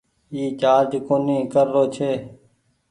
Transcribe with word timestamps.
اي 0.33 0.41
چآرج 0.61 0.91
ڪونيٚ 1.07 1.49
ڪر 1.53 1.65
رو 1.75 1.83
ڇي۔ 1.95 2.11